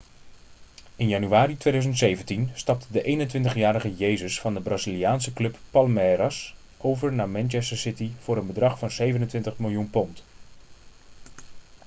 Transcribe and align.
in 0.95 1.07
januari 1.09 1.57
2017 1.57 2.49
stapte 2.53 2.85
de 2.91 3.01
21-jarige 3.03 3.93
jesus 3.97 4.39
van 4.39 4.53
de 4.53 4.61
braziliaanse 4.61 5.33
club 5.33 5.57
palmeiras 5.71 6.55
over 6.77 7.13
naar 7.13 7.29
manchester 7.29 7.77
city 7.77 8.11
voor 8.19 8.37
een 8.37 8.47
bedrag 8.47 8.79
van 8.79 8.89
£ 8.89 8.91
27 8.91 9.57
miljoen 9.57 9.91